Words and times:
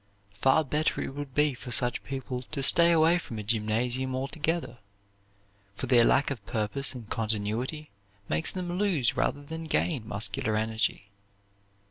Far 0.33 0.63
better 0.63 0.99
it 1.01 1.13
would 1.13 1.35
be 1.35 1.53
for 1.53 1.69
such 1.69 2.03
people 2.03 2.41
to 2.53 2.63
stay 2.63 2.91
away 2.91 3.19
from 3.19 3.37
a 3.37 3.43
gymnasium 3.43 4.15
altogether, 4.15 4.77
for 5.75 5.85
their 5.85 6.03
lack 6.03 6.31
of 6.31 6.43
purpose 6.47 6.95
and 6.95 7.07
continuity 7.07 7.91
makes 8.27 8.49
them 8.51 8.79
lose 8.79 9.15
rather 9.15 9.43
than 9.43 9.65
gain 9.65 10.07
muscular 10.07 10.55
energy. 10.55 11.11